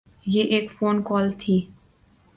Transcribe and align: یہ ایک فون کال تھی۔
یہ 0.25 0.43
ایک 0.53 0.71
فون 0.71 1.01
کال 1.03 1.31
تھی۔ 1.39 1.57